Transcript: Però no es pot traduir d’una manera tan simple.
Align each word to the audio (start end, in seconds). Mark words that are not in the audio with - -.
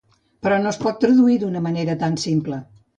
Però 0.47 0.57
no 0.63 0.71
es 0.71 0.79
pot 0.85 0.97
traduir 1.05 1.37
d’una 1.45 1.65
manera 1.69 2.01
tan 2.05 2.23
simple. 2.29 2.65